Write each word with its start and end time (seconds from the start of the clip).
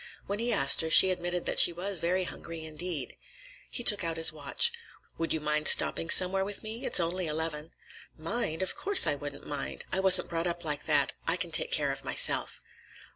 When 0.25 0.39
he 0.39 0.51
asked 0.51 0.81
her, 0.81 0.89
she 0.89 1.11
admitted 1.11 1.45
that 1.45 1.59
she 1.59 1.71
was 1.71 1.99
very 1.99 2.23
hungry, 2.23 2.65
indeed. 2.65 3.15
He 3.69 3.83
took 3.83 4.03
out 4.03 4.17
his 4.17 4.33
watch. 4.33 4.71
"Would 5.19 5.31
you 5.31 5.39
mind 5.39 5.67
stopping 5.67 6.09
somewhere 6.09 6.43
with 6.43 6.63
me? 6.63 6.87
It's 6.87 6.99
only 6.99 7.27
eleven." 7.27 7.69
"Mind? 8.17 8.63
Of 8.63 8.75
course, 8.75 9.05
I 9.05 9.13
wouldn't 9.13 9.45
mind. 9.45 9.85
I 9.91 9.99
wasn't 9.99 10.29
brought 10.29 10.47
up 10.47 10.63
like 10.65 10.85
that. 10.85 11.13
I 11.27 11.35
can 11.35 11.51
take 11.51 11.71
care 11.71 11.91
of 11.91 12.03
myself." 12.03 12.61